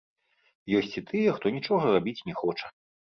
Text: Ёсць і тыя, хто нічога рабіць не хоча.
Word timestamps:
Ёсць 0.79 0.95
і 1.01 1.03
тыя, 1.11 1.33
хто 1.35 1.51
нічога 1.57 1.91
рабіць 1.97 2.25
не 2.31 2.35
хоча. 2.41 2.73